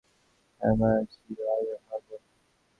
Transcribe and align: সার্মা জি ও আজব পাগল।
সার্মা 0.61 0.91
জি 1.11 1.19
ও 1.39 1.45
আজব 1.53 1.79
পাগল। 1.87 2.11